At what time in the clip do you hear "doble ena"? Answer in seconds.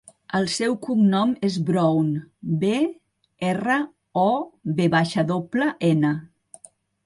5.37-6.19